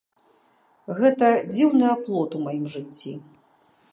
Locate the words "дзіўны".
1.51-1.85